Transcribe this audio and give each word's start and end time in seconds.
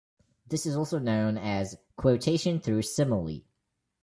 This 0.47 0.65
is 0.65 0.75
also 0.75 0.97
known 0.97 1.37
as 1.37 1.77
"quotation 1.95 2.59
through 2.59 2.81
simile". 2.81 3.41